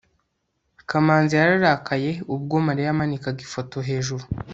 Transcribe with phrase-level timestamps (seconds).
[0.89, 4.23] kamanzi yararakaye ubwo mariya yamanika ifoto hejuru